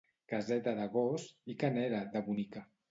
[0.31, 2.69] Caseta de gos, i que n'era, de bonica!